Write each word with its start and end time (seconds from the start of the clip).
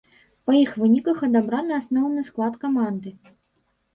Па 0.45 0.53
іх 0.59 0.71
выніках 0.83 1.19
адабраны 1.27 1.77
асноўны 1.81 2.23
склад 2.29 2.57
каманды. 2.63 3.09